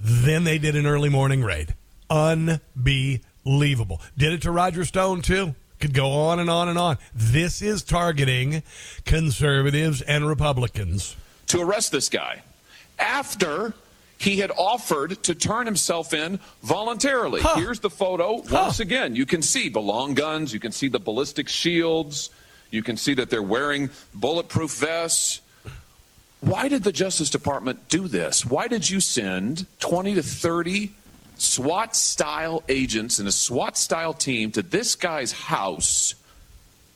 [0.00, 1.74] Then they did an early morning raid.
[2.10, 4.00] Unbelievable.
[4.16, 5.54] Did it to Roger Stone, too.
[5.80, 6.98] Could go on and on and on.
[7.14, 8.62] This is targeting
[9.04, 11.16] conservatives and Republicans.
[11.48, 12.42] To arrest this guy
[12.98, 13.74] after
[14.18, 17.40] he had offered to turn himself in voluntarily.
[17.40, 17.56] Huh.
[17.56, 18.42] Here's the photo.
[18.42, 18.62] Huh.
[18.64, 22.30] Once again, you can see the long guns, you can see the ballistic shields.
[22.70, 25.40] You can see that they're wearing bulletproof vests.
[26.40, 28.44] Why did the Justice Department do this?
[28.44, 30.92] Why did you send 20 to 30
[31.38, 36.14] SWAT style agents and a SWAT style team to this guy's house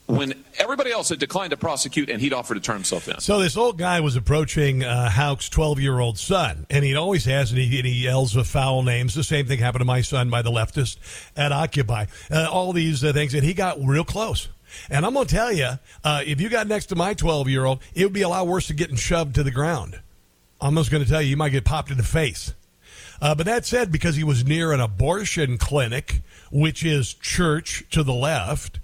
[0.06, 3.18] when everybody else had declined to prosecute and he'd offered to turn himself in.
[3.20, 7.24] So this old guy was approaching uh, Houck's 12 year old son, and he always
[7.24, 9.14] has, and he, and he, yells the foul names.
[9.14, 10.98] The same thing happened to my son by the leftist
[11.36, 12.06] at Occupy.
[12.30, 14.48] Uh, all these uh, things, and he got real close.
[14.90, 17.64] And I'm going to tell you, uh, if you got next to my 12 year
[17.64, 20.00] old, it would be a lot worse than getting shoved to the ground.
[20.60, 22.54] I'm just going to tell you, you might get popped in the face.
[23.22, 28.02] Uh, but that said, because he was near an abortion clinic, which is church to
[28.02, 28.80] the left,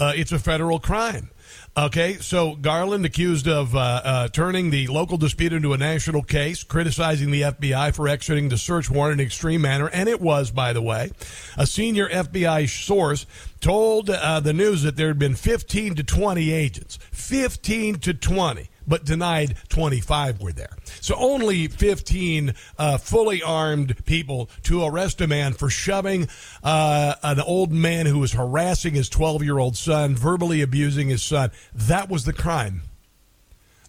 [0.00, 1.28] uh, it's a federal crime.
[1.76, 6.64] Okay, so Garland accused of uh, uh, turning the local dispute into a national case,
[6.64, 10.50] criticizing the FBI for executing the search warrant in an extreme manner, and it was,
[10.50, 11.10] by the way.
[11.58, 13.26] A senior FBI source
[13.60, 16.98] told uh, the news that there had been 15 to 20 agents.
[17.10, 20.76] 15 to 20 but denied 25 were there.
[21.00, 26.28] So only 15 uh, fully armed people to arrest a man for shoving
[26.62, 31.22] uh, an old man who was harassing his 12 year old son, verbally abusing his
[31.22, 31.52] son.
[31.74, 32.82] That was the crime.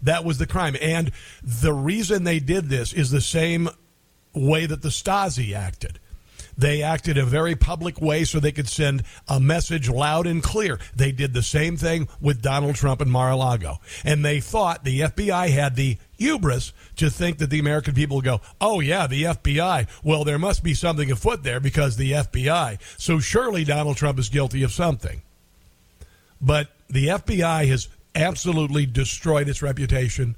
[0.01, 0.77] That was the crime.
[0.81, 1.11] And
[1.43, 3.67] the reason they did this is the same
[4.33, 5.99] way that the Stasi acted.
[6.57, 10.79] They acted a very public way so they could send a message loud and clear.
[10.95, 13.79] They did the same thing with Donald Trump and Mar-a-Lago.
[14.03, 18.41] And they thought the FBI had the hubris to think that the American people go,
[18.61, 19.87] oh, yeah, the FBI.
[20.03, 22.79] Well, there must be something afoot there because the FBI.
[22.97, 25.21] So surely Donald Trump is guilty of something.
[26.39, 30.35] But the FBI has absolutely destroyed its reputation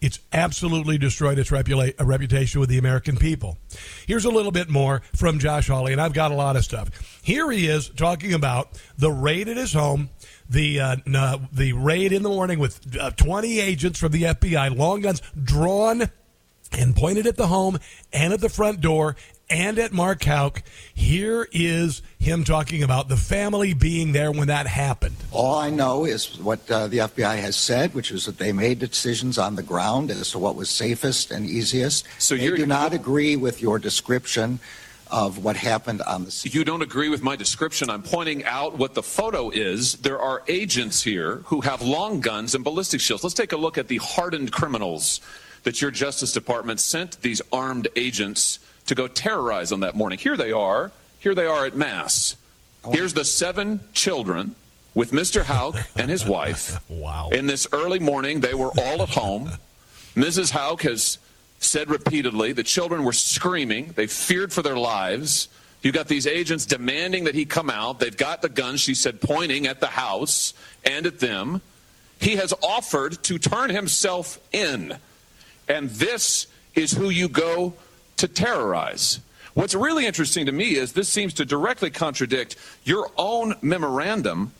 [0.00, 3.58] it's absolutely destroyed its repula- reputation with the American people.
[4.06, 7.20] Here's a little bit more from Josh Hawley, and I've got a lot of stuff.
[7.22, 10.08] Here he is talking about the raid at his home,
[10.48, 14.76] the uh, uh, the raid in the morning with uh, 20 agents from the FBI,
[14.76, 16.10] long guns drawn
[16.72, 17.78] and pointed at the home
[18.12, 19.16] and at the front door
[19.50, 20.62] and at Mark Houck.
[20.94, 25.16] Here is him talking about the family being there when that happened?
[25.32, 28.78] All I know is what uh, the FBI has said, which is that they made
[28.78, 32.06] decisions on the ground as to what was safest and easiest.
[32.18, 34.60] So you do not agree with your description
[35.10, 36.52] of what happened on the scene.
[36.54, 37.90] You don't agree with my description.
[37.90, 39.94] I'm pointing out what the photo is.
[39.94, 43.24] There are agents here who have long guns and ballistic shields.
[43.24, 45.20] Let's take a look at the hardened criminals
[45.64, 48.60] that your Justice Department sent these armed agents
[48.90, 50.18] to go terrorize on that morning.
[50.18, 50.90] Here they are.
[51.20, 52.34] Here they are at Mass.
[52.90, 54.56] Here's the seven children
[54.94, 55.44] with Mr.
[55.44, 56.80] Houck and his wife.
[56.90, 57.28] wow.
[57.30, 59.52] In this early morning, they were all at home.
[60.16, 60.50] Mrs.
[60.50, 61.18] Houck has
[61.60, 63.92] said repeatedly the children were screaming.
[63.94, 65.48] They feared for their lives.
[65.82, 68.00] You got these agents demanding that he come out.
[68.00, 70.52] They've got the guns, she said, pointing at the house
[70.84, 71.62] and at them.
[72.18, 74.96] He has offered to turn himself in.
[75.68, 77.74] And this is who you go
[78.20, 79.20] to terrorize.
[79.54, 84.52] What's really interesting to me is this seems to directly contradict your own memorandum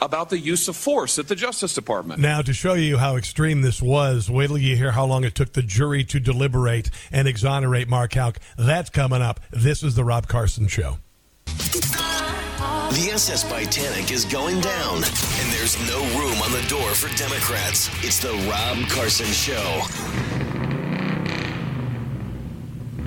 [0.00, 2.20] about the use of force at the Justice Department.
[2.20, 5.34] Now, to show you how extreme this was, wait till you hear how long it
[5.34, 8.38] took the jury to deliberate and exonerate Mark Houck.
[8.58, 9.40] That's coming up.
[9.50, 10.98] This is the Rob Carson Show.
[11.46, 17.88] The SS Titanic is going down, and there's no room on the door for Democrats.
[18.04, 20.55] It's the Rob Carson Show.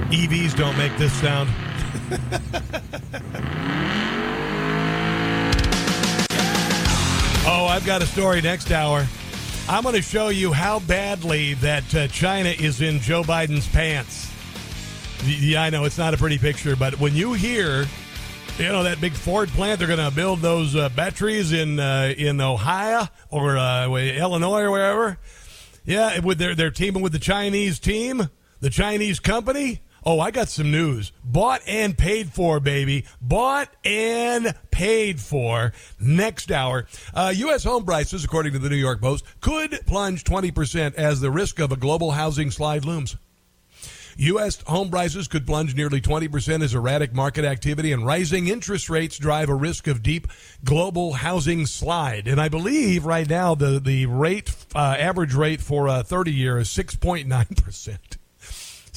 [0.08, 1.50] EVs don't make this sound.
[7.52, 9.08] Oh, I've got a story next hour.
[9.68, 14.32] I'm going to show you how badly that uh, China is in Joe Biden's pants.
[15.26, 17.88] Yeah, I know it's not a pretty picture, but when you hear,
[18.60, 22.14] you know, that big Ford plant, they're going to build those uh, batteries in uh,
[22.16, 25.18] in Ohio or uh, Illinois or wherever.
[25.86, 28.30] Yeah, with their they're teaming with the Chinese team,
[28.60, 29.82] the Chinese company.
[30.06, 31.12] Oh, I got some news.
[31.24, 33.06] Bought and paid for, baby.
[33.22, 35.74] Bought and paid for.
[36.00, 36.86] Next hour.
[37.14, 37.64] Uh, U.S.
[37.64, 41.72] home prices, according to the New York Post, could plunge 20% as the risk of
[41.72, 43.18] a global housing slide looms.
[44.20, 44.62] U.S.
[44.64, 49.48] home prices could plunge nearly 20% as erratic market activity and rising interest rates drive
[49.48, 50.28] a risk of deep
[50.62, 52.28] global housing slide.
[52.28, 56.58] And I believe right now the, the rate, uh, average rate for a 30 year
[56.58, 58.19] is 6.9%.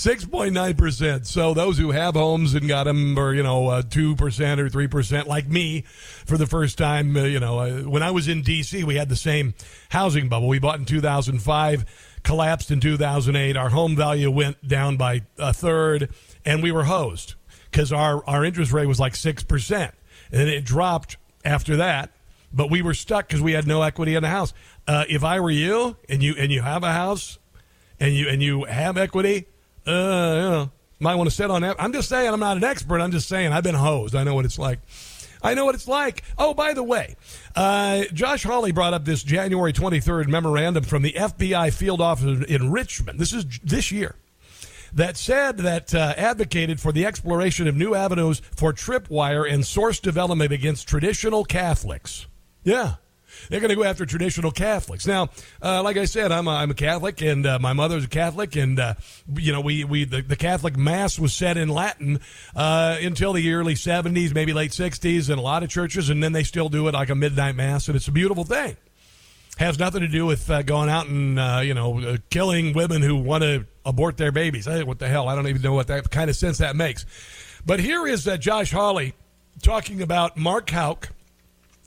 [0.03, 1.27] 6.9%.
[1.27, 5.27] So those who have homes and got them or, you know, uh, 2% or 3%,
[5.27, 5.83] like me,
[6.27, 9.09] for the first time, uh, you know, uh, when I was in D.C., we had
[9.09, 9.55] the same
[9.91, 10.49] housing bubble.
[10.49, 13.57] We bought in 2005, collapsed in 2008.
[13.57, 16.11] Our home value went down by a third,
[16.45, 17.37] and we were hosed
[17.71, 19.93] because our, our interest rate was like 6%.
[20.33, 22.11] And it dropped after that,
[22.53, 24.53] but we were stuck because we had no equity in the house.
[24.89, 27.39] Uh, if I were you and you and you have a house
[28.01, 29.47] and you and you have equity,
[29.87, 30.71] uh, know,
[31.01, 31.77] might want to sit on that.
[31.79, 33.01] I'm just saying, I'm not an expert.
[33.01, 34.15] I'm just saying, I've been hosed.
[34.15, 34.79] I know what it's like.
[35.43, 36.23] I know what it's like.
[36.39, 37.17] Oh, by the way,
[37.57, 42.71] uh, Josh Hawley brought up this January 23rd memorandum from the FBI field office in
[42.71, 43.19] Richmond.
[43.19, 44.15] This is this year
[44.93, 49.99] that said that uh, advocated for the exploration of new avenues for tripwire and source
[49.99, 52.27] development against traditional Catholics.
[52.63, 52.95] Yeah.
[53.49, 55.07] They're going to go after traditional Catholics.
[55.07, 55.29] Now,
[55.63, 58.57] uh, like I said, I'm a, I'm a Catholic, and uh, my mother's a Catholic,
[58.57, 58.95] and uh,
[59.35, 62.21] you know, we we the, the, Catholic Mass was said in Latin
[62.55, 66.33] uh, until the early '70s, maybe late '60s, in a lot of churches, and then
[66.33, 68.77] they still do it like a midnight mass, and it's a beautiful thing.
[69.59, 73.17] Has nothing to do with uh, going out and uh, you know killing women who
[73.17, 74.65] want to abort their babies.
[74.65, 75.29] Hey, what the hell?
[75.29, 77.05] I don't even know what that kind of sense that makes.
[77.65, 79.15] But here is Josh Hawley
[79.63, 81.11] talking about Mark Houck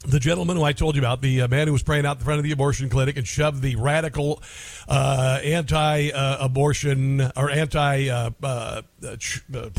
[0.08, 2.24] the gentleman who I told you about, the uh, man who was praying out in
[2.24, 4.42] front of the abortion clinic and shoved the radical
[4.88, 9.70] uh, anti-abortion uh, or anti uh, uh, uh,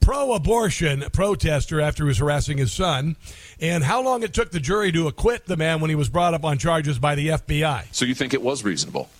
[0.00, 3.16] pro-abortion protester after he was harassing his son,
[3.60, 6.34] and how long it took the jury to acquit the man when he was brought
[6.34, 7.84] up on charges by the FBI.
[7.92, 9.10] So you think it was reasonable?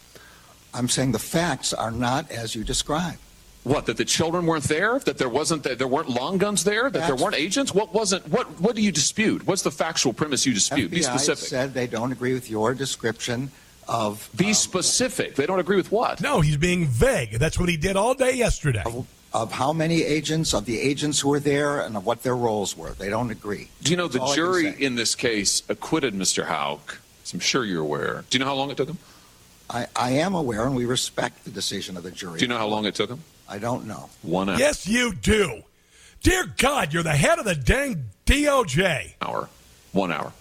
[0.73, 3.17] I'm saying the facts are not as you describe.
[3.65, 3.87] What?
[3.87, 4.99] That the children weren't there?
[5.01, 6.85] That there wasn't that there weren't long guns there?
[6.85, 7.75] That That's, there weren't agents?
[7.75, 8.27] What wasn't?
[8.29, 8.61] What?
[8.61, 9.47] What do you dispute?
[9.47, 10.91] What's the factual premise you dispute?
[10.91, 11.49] FBI Be specific.
[11.49, 13.51] Said they don't agree with your description
[13.87, 14.29] of.
[14.37, 15.35] Be um, specific.
[15.35, 16.21] They don't agree with what?
[16.21, 17.33] No, he's being vague.
[17.33, 18.83] That's what he did all day yesterday.
[18.87, 22.37] Of, of how many agents, of the agents who were there, and of what their
[22.37, 22.91] roles were.
[22.91, 23.69] They don't agree.
[23.83, 26.47] Do you know That's the jury in this case acquitted Mr.
[26.47, 26.99] Houck
[27.33, 28.25] I'm sure you're aware.
[28.31, 28.99] Do you know how long it took him?
[29.71, 32.39] I, I am aware, and we respect the decision of the jury.
[32.39, 33.23] Do you know how long it took him?
[33.49, 34.11] I don't know.
[34.23, 34.59] One hour.
[34.59, 35.63] Yes, you do.
[36.23, 39.15] Dear God, you're the head of the dang DOJ.
[39.23, 39.49] Hour.
[39.93, 40.33] One hour.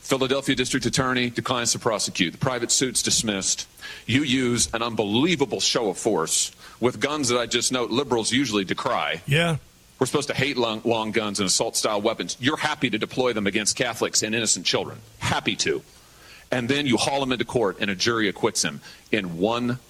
[0.00, 2.32] Philadelphia District Attorney declines to prosecute.
[2.32, 3.66] The private suit's dismissed.
[4.06, 8.64] You use an unbelievable show of force with guns that I just note liberals usually
[8.64, 9.20] decry.
[9.26, 9.56] Yeah.
[9.98, 12.36] we're supposed to hate long, long guns and assault style weapons.
[12.38, 14.98] You're happy to deploy them against Catholics and innocent children.
[15.18, 15.82] Happy to.
[16.52, 18.80] And then you haul him into court and a jury acquits him
[19.10, 19.80] in one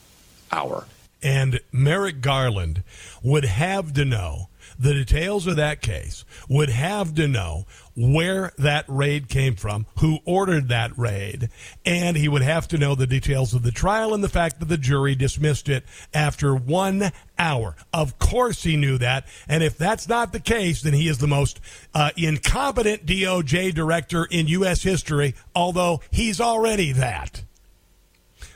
[0.50, 0.86] hour.
[1.22, 2.82] And Merrick Garland
[3.22, 4.48] would have to know
[4.78, 10.18] the details of that case, would have to know where that raid came from, who
[10.24, 11.48] ordered that raid,
[11.84, 14.66] and he would have to know the details of the trial and the fact that
[14.66, 17.74] the jury dismissed it after one hour.
[17.92, 19.26] Of course, he knew that.
[19.48, 21.60] And if that's not the case, then he is the most
[21.94, 24.82] uh, incompetent DOJ director in U.S.
[24.82, 27.42] history, although he's already that.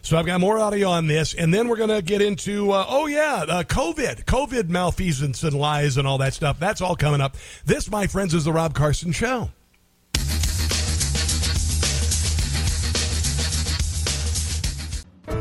[0.03, 2.86] So I've got more audio on this, and then we're going to get into uh,
[2.88, 6.59] oh yeah, uh, COVID, COVID malfeasance and lies and all that stuff.
[6.59, 7.36] That's all coming up.
[7.64, 9.51] This, my friends, is the Rob Carson Show.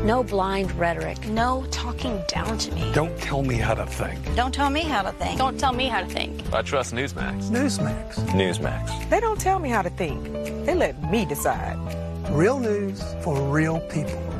[0.04, 1.26] No blind rhetoric.
[1.28, 2.90] No talking down to me.
[2.94, 4.34] Don't tell me how to think.
[4.34, 5.38] Don't tell me how to think.
[5.38, 6.42] Don't tell me how to think.
[6.54, 7.50] I trust Newsmax.
[7.50, 8.14] Newsmax.
[8.28, 9.10] Newsmax.
[9.10, 10.24] They don't tell me how to think.
[10.64, 11.76] They let me decide.
[12.30, 14.39] Real news for real people.